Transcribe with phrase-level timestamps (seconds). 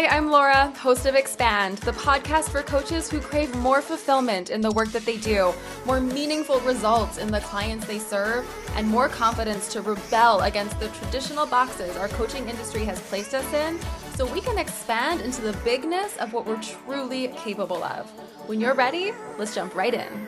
[0.00, 4.62] Hi, I'm Laura, host of Expand, the podcast for coaches who crave more fulfillment in
[4.62, 5.52] the work that they do,
[5.84, 10.88] more meaningful results in the clients they serve, and more confidence to rebel against the
[10.88, 13.78] traditional boxes our coaching industry has placed us in
[14.14, 18.08] so we can expand into the bigness of what we're truly capable of.
[18.48, 20.26] When you're ready, let's jump right in.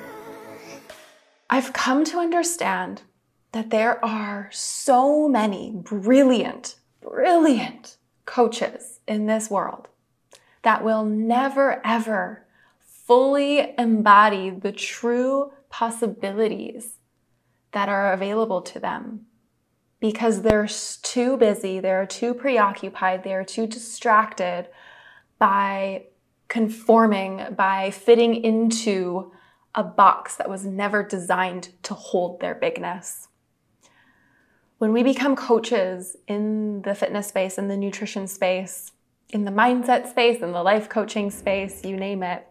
[1.49, 3.01] I've come to understand
[3.53, 7.97] that there are so many brilliant, brilliant
[8.27, 9.89] coaches in this world
[10.63, 12.47] that will never, ever
[12.79, 16.99] fully embody the true possibilities
[17.73, 19.27] that are available to them
[20.01, 20.69] because they're
[21.03, 24.67] too busy, they're too preoccupied, they're too distracted
[25.39, 26.05] by
[26.49, 29.33] conforming, by fitting into
[29.75, 33.29] a box that was never designed to hold their bigness.
[34.83, 38.91] When we become coaches in the fitness space, in the nutrition space,
[39.31, 42.49] in the mindset space, in the life coaching space, you name it,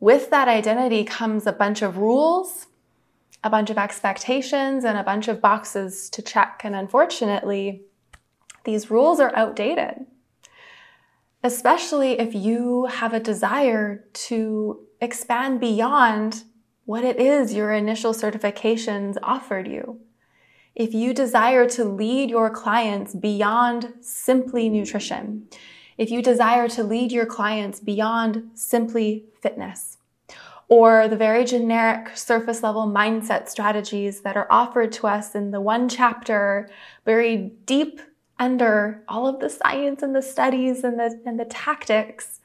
[0.00, 2.66] with that identity comes a bunch of rules,
[3.44, 6.62] a bunch of expectations, and a bunch of boxes to check.
[6.64, 7.82] And unfortunately,
[8.64, 10.04] these rules are outdated,
[11.44, 16.42] especially if you have a desire to expand beyond
[16.86, 20.00] what it is your initial certifications offered you
[20.78, 25.48] if you desire to lead your clients beyond simply nutrition,
[25.98, 29.98] if you desire to lead your clients beyond simply fitness,
[30.68, 35.60] or the very generic surface level mindset strategies that are offered to us in the
[35.60, 36.70] one chapter,
[37.04, 38.00] very deep
[38.38, 42.40] under all of the science and the studies and the, and the tactics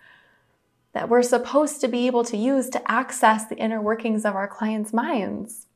[0.94, 4.48] that we're supposed to be able to use to access the inner workings of our
[4.48, 5.68] clients' minds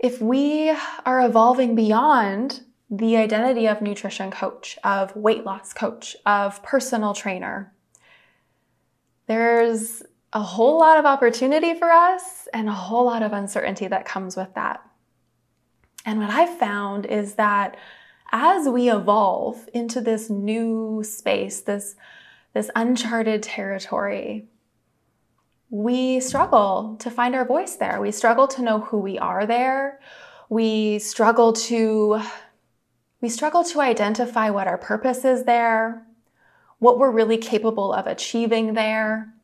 [0.00, 6.62] if we are evolving beyond the identity of nutrition coach, of weight loss coach, of
[6.62, 7.72] personal trainer,
[9.26, 14.06] there's a whole lot of opportunity for us and a whole lot of uncertainty that
[14.06, 14.82] comes with that.
[16.06, 17.76] And what I've found is that
[18.32, 21.94] as we evolve into this new space, this,
[22.54, 24.48] this uncharted territory,
[25.70, 28.00] we struggle to find our voice there.
[28.00, 30.00] We struggle to know who we are there.
[30.48, 32.20] We struggle to
[33.20, 36.06] we struggle to identify what our purpose is there,
[36.78, 39.34] what we're really capable of achieving there,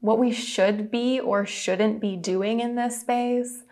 [0.00, 3.62] what we should be or shouldn't be doing in this space.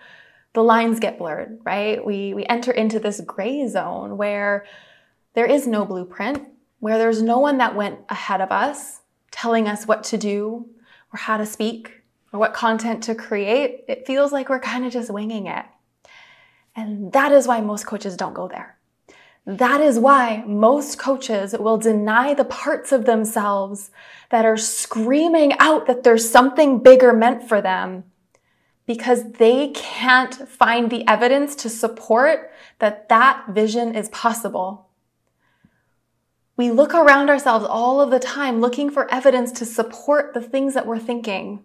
[0.55, 2.05] The lines get blurred, right?
[2.05, 4.67] We we enter into this gray zone where
[5.35, 6.49] there is no blueprint,
[6.81, 10.67] where there's no one that went ahead of us telling us what to do,
[11.13, 12.03] or how to speak
[12.33, 15.65] or what content to create, it feels like we're kind of just winging it.
[16.75, 18.79] And that is why most coaches don't go there.
[19.45, 23.91] That is why most coaches will deny the parts of themselves
[24.31, 28.05] that are screaming out that there's something bigger meant for them
[28.87, 34.89] because they can't find the evidence to support that that vision is possible.
[36.57, 40.75] We look around ourselves all of the time looking for evidence to support the things
[40.75, 41.65] that we're thinking.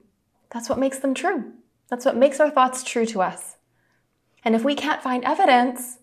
[0.50, 1.54] That's what makes them true.
[1.90, 3.58] That's what makes our thoughts true to us.
[4.44, 5.98] And if we can't find evidence,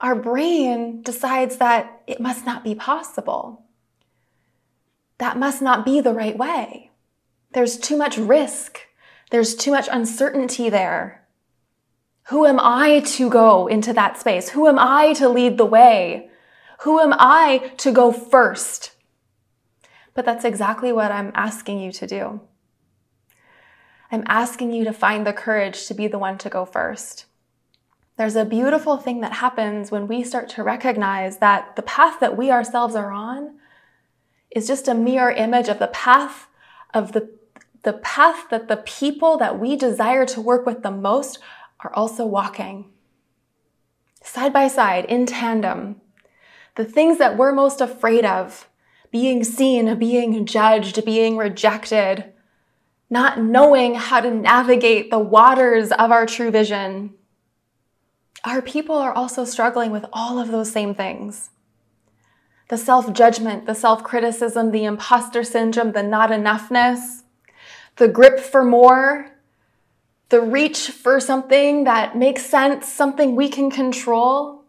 [0.00, 3.64] our brain decides that it must not be possible.
[5.18, 6.90] That must not be the right way.
[7.52, 8.80] There's too much risk.
[9.30, 11.26] There's too much uncertainty there.
[12.24, 14.50] Who am I to go into that space?
[14.50, 16.29] Who am I to lead the way?
[16.82, 18.92] Who am I to go first?
[20.14, 22.40] But that's exactly what I'm asking you to do.
[24.10, 27.26] I'm asking you to find the courage to be the one to go first.
[28.16, 32.36] There's a beautiful thing that happens when we start to recognize that the path that
[32.36, 33.58] we ourselves are on
[34.50, 36.48] is just a mirror image of the path
[36.92, 37.30] of the,
[37.82, 41.38] the path that the people that we desire to work with the most
[41.80, 42.86] are also walking.
[44.22, 46.00] Side by side, in tandem
[46.76, 48.68] the things that we're most afraid of
[49.10, 52.32] being seen, being judged, being rejected,
[53.08, 57.12] not knowing how to navigate the waters of our true vision.
[58.44, 61.50] Our people are also struggling with all of those same things
[62.68, 67.22] the self judgment, the self criticism, the imposter syndrome, the not enoughness,
[67.96, 69.28] the grip for more,
[70.28, 74.59] the reach for something that makes sense, something we can control.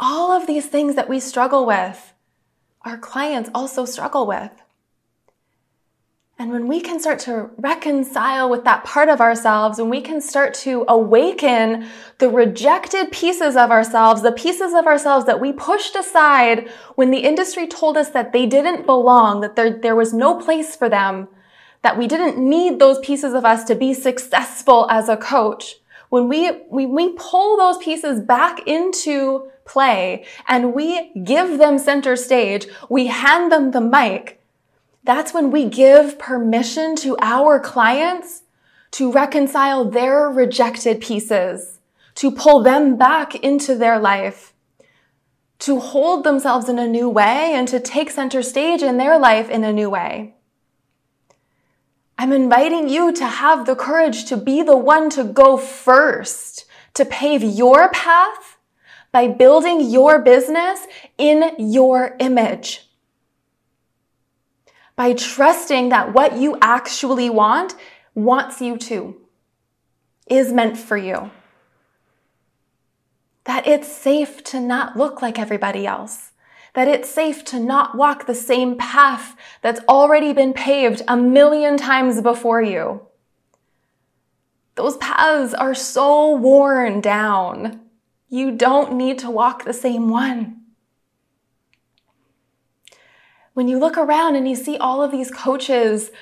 [0.00, 2.12] All of these things that we struggle with,
[2.82, 4.52] our clients also struggle with.
[6.40, 10.20] And when we can start to reconcile with that part of ourselves, when we can
[10.20, 15.96] start to awaken the rejected pieces of ourselves, the pieces of ourselves that we pushed
[15.96, 20.38] aside when the industry told us that they didn't belong, that there, there was no
[20.38, 21.26] place for them,
[21.82, 25.80] that we didn't need those pieces of us to be successful as a coach.
[26.08, 32.66] When we, we, pull those pieces back into play and we give them center stage,
[32.88, 34.40] we hand them the mic,
[35.04, 38.42] that's when we give permission to our clients
[38.92, 41.78] to reconcile their rejected pieces,
[42.14, 44.54] to pull them back into their life,
[45.58, 49.50] to hold themselves in a new way and to take center stage in their life
[49.50, 50.34] in a new way.
[52.18, 57.04] I'm inviting you to have the courage to be the one to go first, to
[57.04, 58.58] pave your path
[59.12, 60.86] by building your business
[61.16, 62.88] in your image
[64.98, 67.76] by trusting that what you actually want
[68.16, 69.14] wants you to,
[70.26, 71.30] is meant for you.
[73.44, 76.27] That it's safe to not look like everybody else.
[76.74, 81.76] That it's safe to not walk the same path that's already been paved a million
[81.76, 83.02] times before you.
[84.74, 87.80] Those paths are so worn down.
[88.28, 90.58] You don't need to walk the same one
[93.58, 96.12] when you look around and you see all of these coaches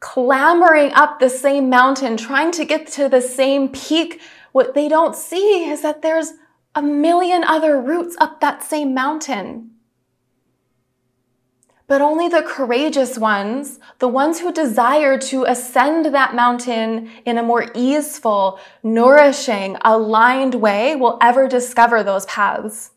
[0.00, 4.22] clambering up the same mountain, trying to get to the same peak,
[4.52, 6.32] what they don't see is that there's
[6.74, 9.70] a million other routes up that same mountain.
[11.88, 17.42] But only the courageous ones, the ones who desire to ascend that mountain in a
[17.42, 22.90] more easeful, nourishing, aligned way will ever discover those paths.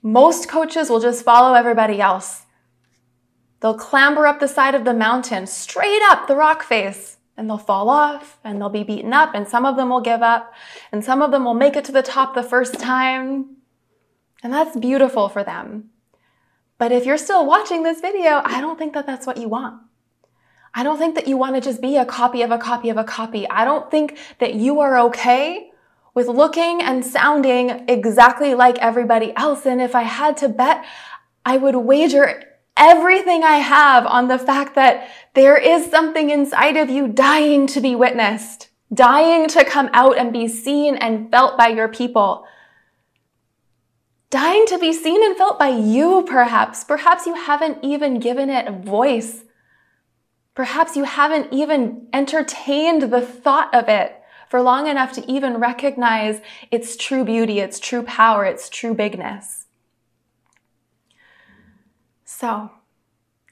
[0.00, 2.46] Most coaches will just follow everybody else.
[3.60, 7.58] They'll clamber up the side of the mountain, straight up the rock face, and they'll
[7.58, 10.52] fall off and they'll be beaten up, and some of them will give up,
[10.92, 13.56] and some of them will make it to the top the first time.
[14.40, 15.91] And that's beautiful for them.
[16.82, 19.80] But if you're still watching this video, I don't think that that's what you want.
[20.74, 22.96] I don't think that you want to just be a copy of a copy of
[22.96, 23.48] a copy.
[23.48, 25.70] I don't think that you are okay
[26.12, 29.64] with looking and sounding exactly like everybody else.
[29.64, 30.84] And if I had to bet,
[31.46, 32.42] I would wager
[32.76, 37.80] everything I have on the fact that there is something inside of you dying to
[37.80, 42.44] be witnessed, dying to come out and be seen and felt by your people.
[44.32, 46.84] Dying to be seen and felt by you, perhaps.
[46.84, 49.44] Perhaps you haven't even given it a voice.
[50.54, 56.40] Perhaps you haven't even entertained the thought of it for long enough to even recognize
[56.70, 59.66] its true beauty, its true power, its true bigness.
[62.24, 62.70] So,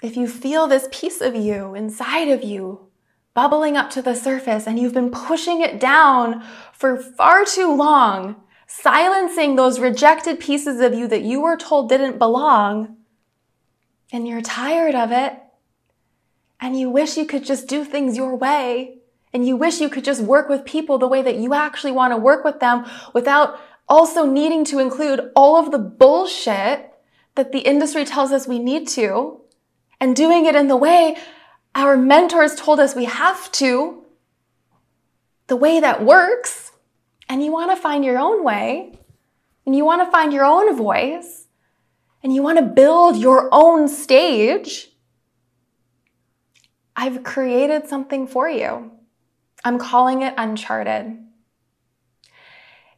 [0.02, 2.88] if you feel this piece of you inside of you
[3.34, 6.42] bubbling up to the surface and you've been pushing it down
[6.72, 8.36] for far too long,
[8.70, 12.96] silencing those rejected pieces of you that you were told didn't belong,
[14.12, 15.36] and you're tired of it,
[16.60, 18.98] and you wish you could just do things your way,
[19.32, 22.12] and you wish you could just work with people the way that you actually want
[22.12, 23.58] to work with them without
[23.88, 26.92] also needing to include all of the bullshit
[27.34, 29.40] that the industry tells us we need to
[30.00, 31.16] and doing it in the way
[31.74, 34.04] our mentors told us we have to,
[35.48, 36.69] the way that works,
[37.30, 38.98] and you want to find your own way,
[39.64, 41.46] and you want to find your own voice,
[42.24, 44.88] and you want to build your own stage,
[46.96, 48.90] I've created something for you.
[49.64, 51.18] I'm calling it Uncharted.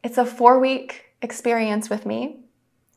[0.03, 2.39] It's a four week experience with me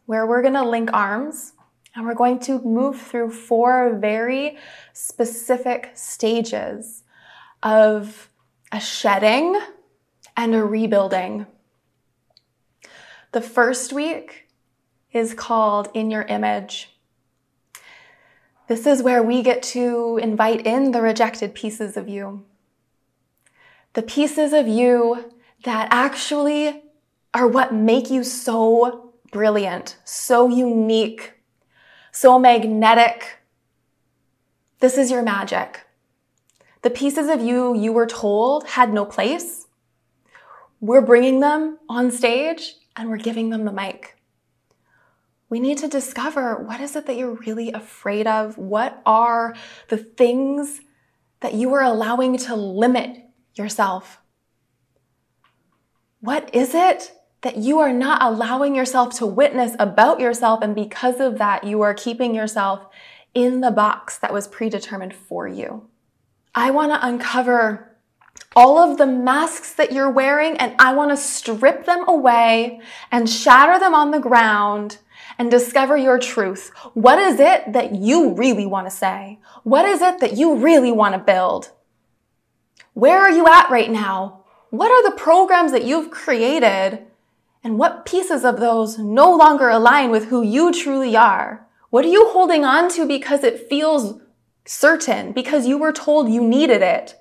[0.07, 1.53] where we're going to link arms
[1.95, 4.57] and we're going to move through four very
[4.95, 7.05] specific stages
[7.63, 8.31] of
[8.73, 9.61] a shedding
[10.37, 11.47] and a rebuilding.
[13.33, 14.49] The first week
[15.13, 16.91] is called In Your Image.
[18.69, 22.45] This is where we get to invite in the rejected pieces of you
[23.97, 25.33] the pieces of you
[25.65, 26.83] that actually
[27.33, 31.33] are what make you so brilliant, so unique,
[32.13, 33.39] so magnetic.
[34.81, 35.87] This is your magic.
[36.83, 39.66] The pieces of you you were told had no place.
[40.81, 44.17] We're bringing them on stage and we're giving them the mic.
[45.49, 48.59] We need to discover what is it that you're really afraid of?
[48.59, 49.55] What are
[49.89, 50.81] the things
[51.41, 54.21] that you are allowing to limit yourself?
[56.21, 61.21] What is it that you are not allowing yourself to witness about yourself, and because
[61.21, 62.87] of that, you are keeping yourself
[63.35, 65.89] in the box that was predetermined for you.
[66.55, 67.96] I want to uncover
[68.55, 72.81] all of the masks that you're wearing and I want to strip them away
[73.13, 74.99] and shatter them on the ground
[75.39, 76.71] and discover your truth.
[76.95, 79.39] What is it that you really want to say?
[79.63, 81.73] What is it that you really want to build?
[82.95, 84.45] Where are you at right now?
[84.71, 87.05] What are the programs that you've created?
[87.63, 91.67] And what pieces of those no longer align with who you truly are?
[91.91, 94.21] What are you holding on to because it feels
[94.65, 97.17] certain, because you were told you needed it?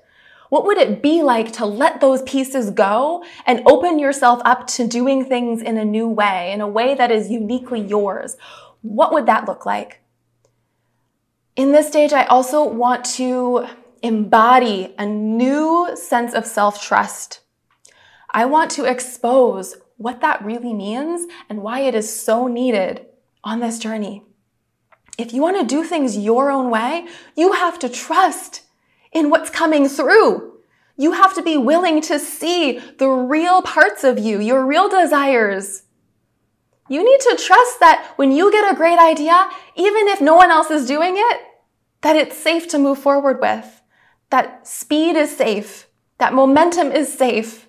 [0.48, 4.86] What would it be like to let those pieces go and open yourself up to
[4.86, 8.36] doing things in a new way, in a way that is uniquely yours?
[8.82, 10.02] What would that look like?
[11.56, 13.66] In this stage, I also want to
[14.02, 17.40] embody a new sense of self-trust.
[18.30, 23.06] I want to expose what that really means and why it is so needed
[23.42, 24.22] on this journey.
[25.16, 28.62] If you want to do things your own way, you have to trust
[29.16, 30.52] in what's coming through.
[30.98, 35.84] You have to be willing to see the real parts of you, your real desires.
[36.90, 40.50] You need to trust that when you get a great idea, even if no one
[40.50, 41.40] else is doing it,
[42.02, 43.80] that it's safe to move forward with,
[44.28, 47.68] that speed is safe, that momentum is safe,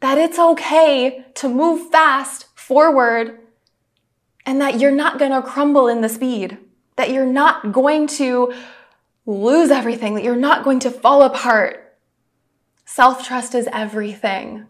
[0.00, 3.40] that it's okay to move fast forward,
[4.46, 6.56] and that you're not going to crumble in the speed,
[6.96, 8.54] that you're not going to
[9.26, 11.98] lose everything, that you're not going to fall apart.
[12.84, 14.66] Self trust is everything.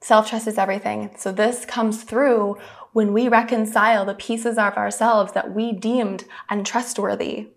[0.00, 1.10] Self trust is everything.
[1.18, 2.56] So this comes through
[2.92, 7.48] when we reconcile the pieces of ourselves that we deemed untrustworthy.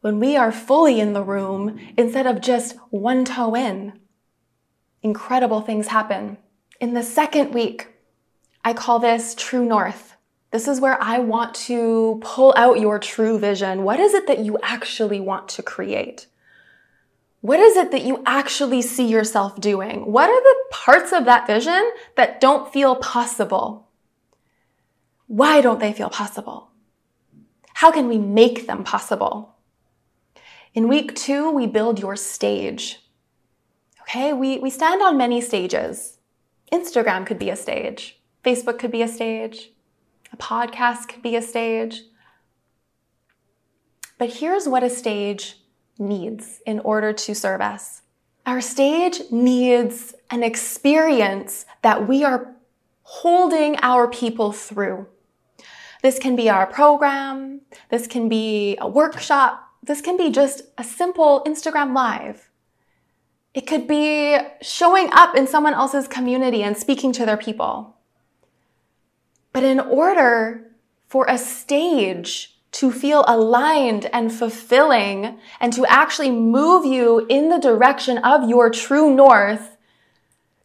[0.00, 4.00] When we are fully in the room instead of just one toe in,
[5.02, 6.38] incredible things happen.
[6.80, 7.88] In the second week,
[8.64, 10.13] I call this true north.
[10.54, 13.82] This is where I want to pull out your true vision.
[13.82, 16.28] What is it that you actually want to create?
[17.40, 20.12] What is it that you actually see yourself doing?
[20.12, 23.88] What are the parts of that vision that don't feel possible?
[25.26, 26.70] Why don't they feel possible?
[27.72, 29.56] How can we make them possible?
[30.72, 33.00] In week two, we build your stage.
[34.02, 36.18] Okay, we, we stand on many stages.
[36.70, 38.20] Instagram could be a stage.
[38.44, 39.72] Facebook could be a stage.
[40.34, 42.02] A podcast could be a stage.
[44.18, 45.60] But here's what a stage
[45.96, 48.02] needs in order to serve us.
[48.44, 52.52] Our stage needs an experience that we are
[53.02, 55.06] holding our people through.
[56.02, 57.60] This can be our program.
[57.90, 59.62] This can be a workshop.
[59.84, 62.50] This can be just a simple Instagram live.
[63.54, 67.93] It could be showing up in someone else's community and speaking to their people.
[69.54, 70.66] But in order
[71.06, 77.60] for a stage to feel aligned and fulfilling and to actually move you in the
[77.60, 79.76] direction of your true north,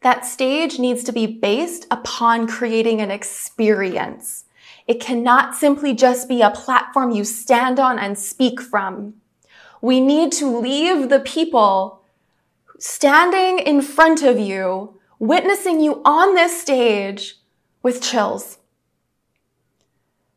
[0.02, 4.46] that stage needs to be based upon creating an experience.
[4.88, 9.14] It cannot simply just be a platform you stand on and speak from.
[9.84, 12.02] We need to leave the people
[12.80, 17.36] standing in front of you, witnessing you on this stage
[17.84, 18.59] with chills.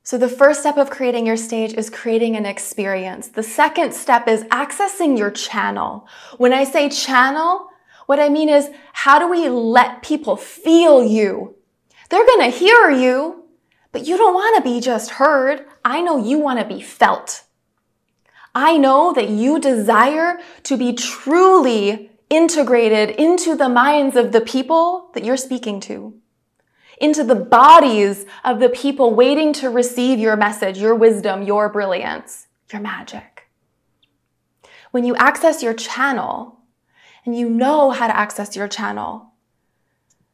[0.04, 3.28] So the first step of creating your stage is creating an experience.
[3.28, 6.08] The second step is accessing your channel.
[6.38, 7.68] When I say channel,
[8.06, 11.54] what I mean is how do we let people feel you?
[12.10, 13.44] They're going to hear you,
[13.92, 15.66] but you don't want to be just heard.
[15.84, 17.44] I know you want to be felt.
[18.54, 25.10] I know that you desire to be truly integrated into the minds of the people
[25.14, 26.14] that you're speaking to
[27.00, 32.46] into the bodies of the people waiting to receive your message, your wisdom, your brilliance,
[32.72, 33.48] your magic.
[34.90, 36.60] When you access your channel
[37.24, 39.32] and you know how to access your channel,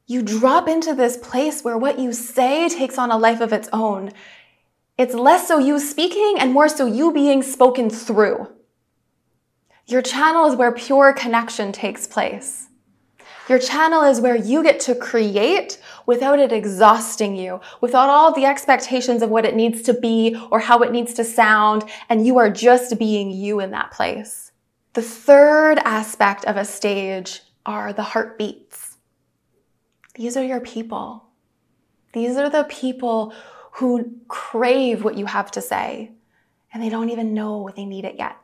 [0.06, 3.68] you drop into this place where what you say takes on a life of its
[3.72, 4.10] own.
[4.96, 8.48] It's less so you speaking and more so you being spoken through.
[9.86, 12.67] Your channel is where pure connection takes place.
[13.48, 18.44] Your channel is where you get to create without it exhausting you, without all the
[18.44, 22.38] expectations of what it needs to be or how it needs to sound, and you
[22.38, 24.52] are just being you in that place.
[24.92, 28.98] The third aspect of a stage are the heartbeats.
[30.14, 31.24] These are your people.
[32.12, 33.32] These are the people
[33.72, 36.12] who crave what you have to say
[36.72, 38.36] and they don't even know they need it yet.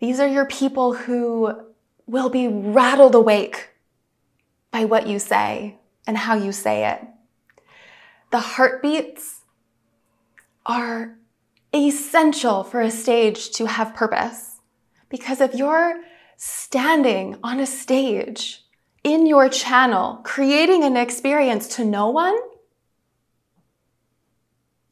[0.00, 1.67] These are your people who
[2.08, 3.68] will be rattled awake
[4.70, 7.06] by what you say and how you say it.
[8.30, 9.42] The heartbeats
[10.66, 11.16] are
[11.74, 14.60] essential for a stage to have purpose.
[15.08, 16.00] Because if you're
[16.36, 18.64] standing on a stage
[19.04, 22.36] in your channel, creating an experience to no one,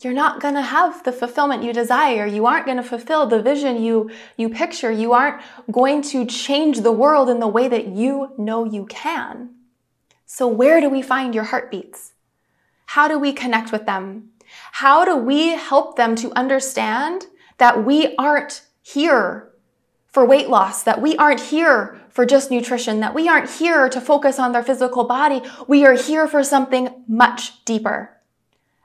[0.07, 2.27] you're not going to have the fulfillment you desire.
[2.27, 4.93] You aren't going to fulfill the vision you, you picture.
[4.93, 9.51] You aren't going to change the world in the way that you know you can.
[10.25, 12.13] So where do we find your heartbeats?
[12.87, 14.31] How do we connect with them?
[14.75, 17.27] How do we help them to understand
[17.59, 19.51] that we aren't here
[20.07, 24.01] for weight loss, that we aren't here for just nutrition, that we aren't here to
[24.01, 25.43] focus on their physical body.
[25.67, 28.16] We are here for something much deeper.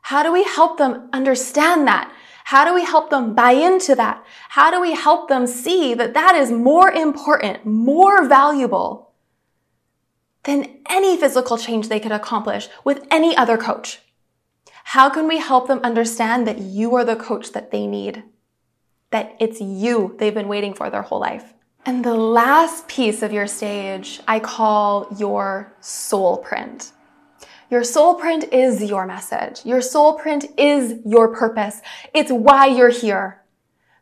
[0.01, 2.11] How do we help them understand that?
[2.45, 4.25] How do we help them buy into that?
[4.49, 9.13] How do we help them see that that is more important, more valuable
[10.43, 13.99] than any physical change they could accomplish with any other coach?
[14.85, 18.23] How can we help them understand that you are the coach that they need?
[19.11, 21.53] That it's you they've been waiting for their whole life.
[21.85, 26.91] And the last piece of your stage I call your soul print.
[27.71, 29.65] Your soul print is your message.
[29.65, 31.81] Your soul print is your purpose.
[32.13, 33.43] It's why you're here.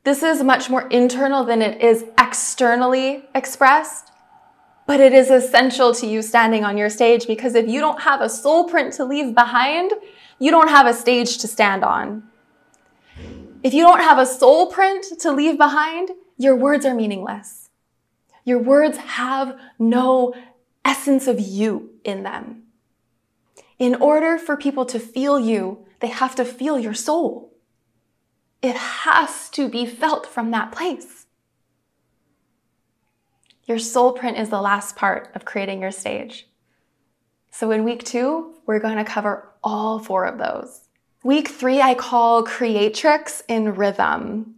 [0.03, 4.09] This is much more internal than it is externally expressed,
[4.87, 8.21] but it is essential to you standing on your stage because if you don't have
[8.21, 9.91] a soul print to leave behind,
[10.39, 12.23] you don't have a stage to stand on.
[13.61, 17.69] If you don't have a soul print to leave behind, your words are meaningless.
[18.45, 20.33] Your words have no
[20.83, 22.63] essence of you in them.
[23.79, 27.53] In order for people to feel you, they have to feel your soul.
[28.61, 31.25] It has to be felt from that place.
[33.65, 36.47] Your soul print is the last part of creating your stage.
[37.51, 40.81] So in week two, we're going to cover all four of those.
[41.23, 44.55] Week three, I call Creatrix in Rhythm.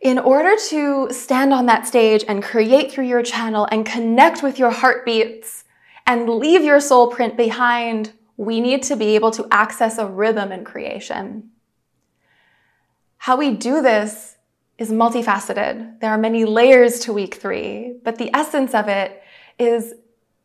[0.00, 4.58] In order to stand on that stage and create through your channel and connect with
[4.58, 5.64] your heartbeats
[6.06, 8.12] and leave your soul print behind,
[8.42, 11.50] we need to be able to access a rhythm in creation.
[13.18, 14.36] How we do this
[14.78, 16.00] is multifaceted.
[16.00, 19.22] There are many layers to week three, but the essence of it
[19.60, 19.94] is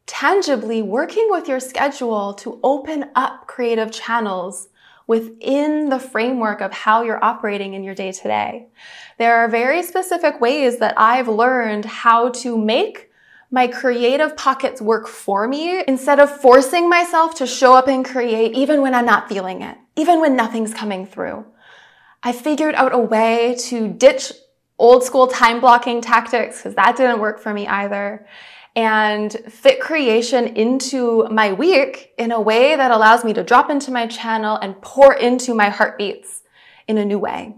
[0.06, 4.70] tangibly working with your schedule to open up creative channels
[5.08, 8.68] within the framework of how you're operating in your day to day.
[9.18, 13.07] There are very specific ways that I've learned how to make
[13.50, 18.54] my creative pockets work for me instead of forcing myself to show up and create
[18.54, 21.46] even when I'm not feeling it, even when nothing's coming through.
[22.24, 24.34] I figured out a way to ditch
[24.78, 28.28] old school time blocking tactics because that didn't work for me either
[28.76, 33.90] and fit creation into my week in a way that allows me to drop into
[33.90, 36.44] my channel and pour into my heartbeats
[36.88, 37.56] in a new way.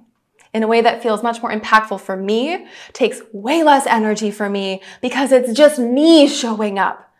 [0.53, 4.49] In a way that feels much more impactful for me, takes way less energy for
[4.49, 7.13] me because it's just me showing up.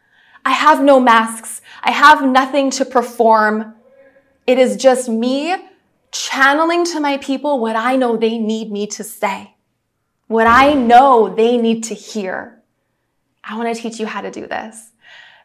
[0.44, 1.62] I have no masks.
[1.84, 3.76] I have nothing to perform.
[4.48, 5.56] It is just me
[6.12, 9.56] channeling to my people what I know they need me to say,
[10.28, 12.64] what I know they need to hear.
[13.44, 14.92] I want to teach you how to do this.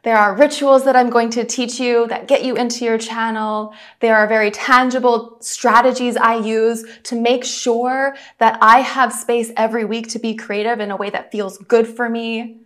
[0.05, 3.73] There are rituals that I'm going to teach you that get you into your channel.
[4.01, 9.87] There are very tangible strategies I use to make sure that I have space every
[9.87, 12.59] week to be creative in a way that feels good for me.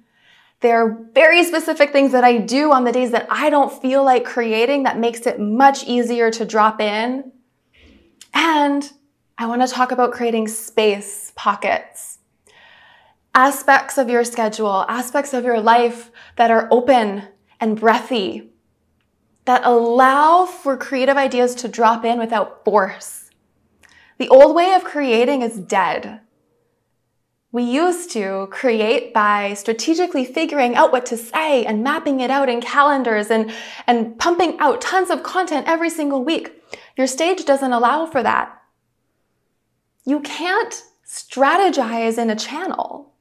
[0.61, 4.03] There are very specific things that I do on the days that I don't feel
[4.03, 7.31] like creating that makes it much easier to drop in.
[8.35, 8.93] And
[9.39, 12.18] I want to talk about creating space pockets
[13.39, 17.23] aspects of your schedule, aspects of your life that are open
[17.61, 18.51] and breathy,
[19.45, 23.31] that allow for creative ideas to drop in without force.
[24.19, 26.21] The old way of creating is dead.
[27.53, 32.49] We used to create by strategically figuring out what to say and mapping it out
[32.49, 33.53] in calendars and,
[33.87, 36.61] and pumping out tons of content every single week.
[36.97, 38.61] Your stage doesn't allow for that.
[40.05, 43.15] You can't strategize in a channel.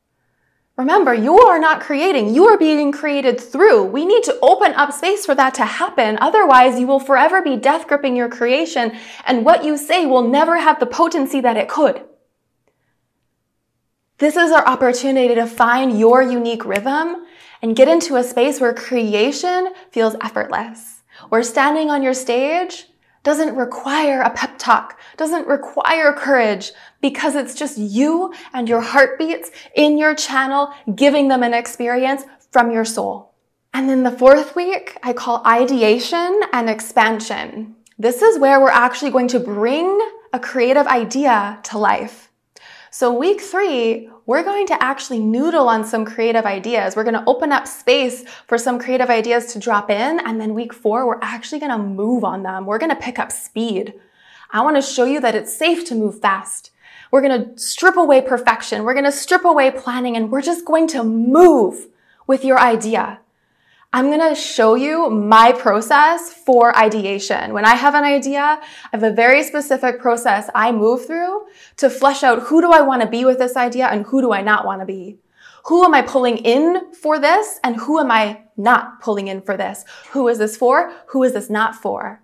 [0.77, 2.35] Remember, you are not creating.
[2.35, 3.85] You are being created through.
[3.85, 6.19] We need to open up space for that to happen.
[6.21, 8.91] Otherwise, you will forever be death gripping your creation
[9.25, 12.03] and what you say will never have the potency that it could.
[14.19, 17.25] This is our opportunity to find your unique rhythm
[17.63, 21.01] and get into a space where creation feels effortless.
[21.29, 22.85] Where standing on your stage
[23.23, 29.51] doesn't require a pep talk, doesn't require courage because it's just you and your heartbeats
[29.75, 33.33] in your channel giving them an experience from your soul.
[33.73, 37.75] And then the fourth week, I call ideation and expansion.
[37.99, 39.99] This is where we're actually going to bring
[40.33, 42.26] a creative idea to life.
[42.99, 46.95] So week three, we're going to actually noodle on some creative ideas.
[46.95, 50.19] We're going to open up space for some creative ideas to drop in.
[50.19, 52.65] And then week four, we're actually going to move on them.
[52.65, 53.93] We're going to pick up speed.
[54.49, 56.71] I want to show you that it's safe to move fast.
[57.11, 58.83] We're going to strip away perfection.
[58.83, 61.89] We're going to strip away planning and we're just going to move
[62.25, 63.19] with your idea.
[63.93, 67.53] I'm going to show you my process for ideation.
[67.53, 68.59] When I have an idea, I
[68.91, 71.45] have a very specific process I move through
[71.77, 74.33] to flesh out who do I want to be with this idea and who do
[74.33, 75.19] I not want to be.
[75.65, 79.55] Who am I pulling in for this and who am I not pulling in for
[79.55, 79.85] this?
[80.11, 80.93] Who is this for?
[81.07, 82.21] Who is this not for?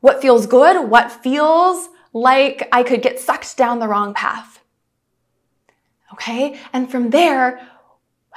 [0.00, 0.90] What feels good?
[0.90, 4.60] What feels like I could get sucked down the wrong path?
[6.12, 6.58] Okay.
[6.72, 7.66] And from there,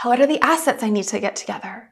[0.03, 1.90] what are the assets I need to get together?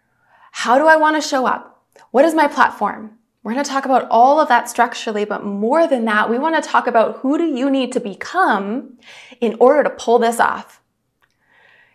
[0.52, 1.84] How do I want to show up?
[2.12, 3.18] What is my platform?
[3.44, 6.62] We're going to talk about all of that structurally, but more than that, we want
[6.62, 8.98] to talk about who do you need to become
[9.40, 10.82] in order to pull this off.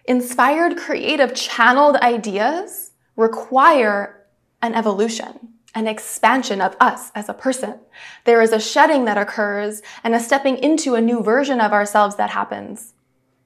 [0.07, 4.27] Inspired, creative, channeled ideas require
[4.63, 7.79] an evolution, an expansion of us as a person.
[8.25, 12.17] There is a shedding that occurs and a stepping into a new version of ourselves
[12.17, 12.95] that happens.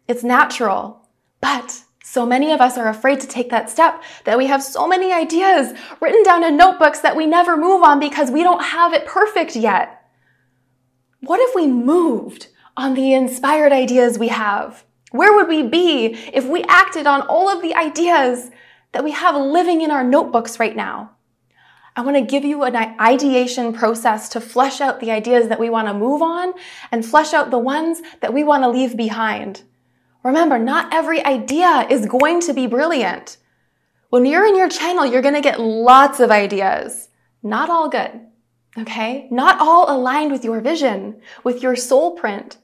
[0.07, 1.09] It's natural,
[1.40, 4.88] but so many of us are afraid to take that step that we have so
[4.88, 8.94] many ideas written down in notebooks that we never move on because we don't have
[8.94, 10.09] it perfect yet.
[11.21, 14.85] What if we moved on the inspired ideas we have?
[15.11, 18.51] Where would we be if we acted on all of the ideas
[18.92, 21.11] that we have living in our notebooks right now?
[21.94, 25.68] I want to give you an ideation process to flesh out the ideas that we
[25.68, 26.55] want to move on
[26.90, 29.62] and flesh out the ones that we want to leave behind.
[30.24, 33.37] Remember, not every idea is going to be brilliant.
[34.11, 37.09] When you're in your channel, you're going to get lots of ideas.
[37.42, 38.20] Not all good.
[38.76, 39.28] Okay?
[39.31, 42.59] Not all aligned with your vision, with your soul print.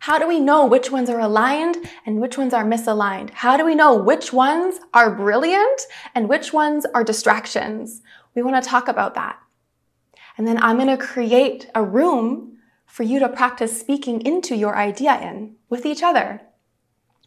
[0.00, 3.30] How do we know which ones are aligned and which ones are misaligned?
[3.30, 5.82] How do we know which ones are brilliant
[6.14, 8.02] and which ones are distractions?
[8.34, 9.38] We want to talk about that.
[10.36, 14.76] And then I'm going to create a room for you to practice speaking into your
[14.76, 16.42] idea in with each other.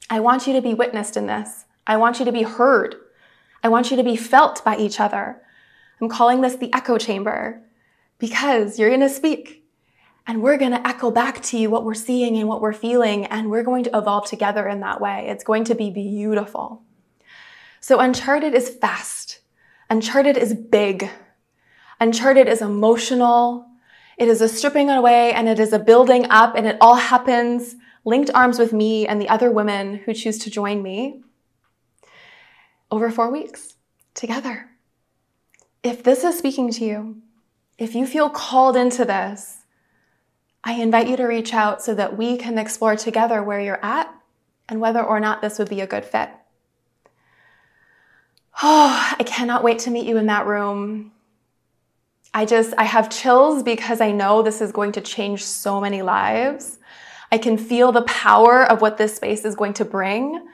[0.10, 1.66] I want you to be witnessed in this.
[1.86, 2.96] I want you to be heard.
[3.64, 5.42] I want you to be felt by each other.
[6.00, 7.62] I'm calling this the echo chamber
[8.20, 9.66] because you're going to speak
[10.26, 13.26] and we're going to echo back to you what we're seeing and what we're feeling
[13.26, 15.28] and we're going to evolve together in that way.
[15.30, 16.84] It's going to be beautiful.
[17.80, 19.40] So Uncharted is fast.
[19.90, 21.10] Uncharted is big.
[22.00, 23.66] Uncharted is emotional.
[24.18, 27.76] It is a stripping away and it is a building up and it all happens
[28.08, 31.22] linked arms with me and the other women who choose to join me
[32.90, 33.76] over four weeks
[34.14, 34.70] together.
[35.84, 37.18] If this is speaking to you,
[37.78, 39.58] if you feel called into this,
[40.64, 44.10] I invite you to reach out so that we can explore together where you're at
[44.70, 46.30] and whether or not this would be a good fit.
[48.64, 51.12] Oh, I cannot wait to meet you in that room.
[52.34, 56.02] I just, I have chills because I know this is going to change so many
[56.02, 56.80] lives.
[57.32, 60.46] I can feel the power of what this space is going to bring.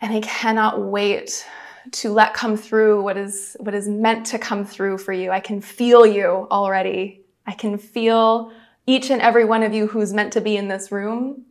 [0.00, 1.46] And I cannot wait
[1.90, 5.30] to let come through what is, what is meant to come through for you.
[5.30, 7.22] I can feel you already.
[7.46, 8.52] I can feel
[8.86, 11.44] each and every one of you who's meant to be in this room.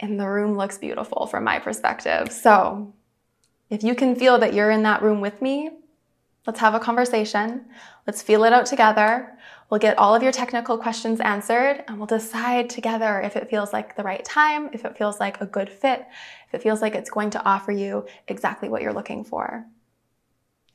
[0.00, 2.30] And the room looks beautiful from my perspective.
[2.30, 2.94] So
[3.70, 5.70] if you can feel that you're in that room with me,
[6.46, 7.66] let's have a conversation.
[8.06, 9.36] Let's feel it out together.
[9.70, 13.72] We'll get all of your technical questions answered and we'll decide together if it feels
[13.72, 16.06] like the right time, if it feels like a good fit,
[16.46, 19.66] if it feels like it's going to offer you exactly what you're looking for.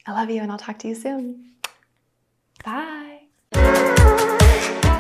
[0.05, 1.53] I love you and I'll talk to you soon.
[2.63, 3.21] Bye.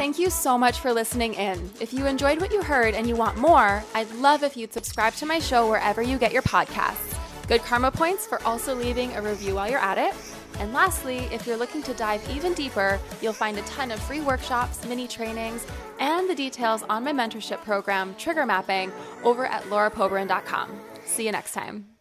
[0.03, 1.69] Thank you so much for listening in.
[1.79, 5.13] If you enjoyed what you heard and you want more, I'd love if you'd subscribe
[5.15, 7.17] to my show wherever you get your podcasts.
[7.47, 10.13] Good karma points for also leaving a review while you're at it.
[10.59, 14.21] And lastly, if you're looking to dive even deeper, you'll find a ton of free
[14.21, 15.65] workshops, mini trainings,
[15.99, 18.91] and the details on my mentorship program, Trigger Mapping,
[19.23, 20.69] over at laurapobrin.com.
[21.05, 21.92] See you next time.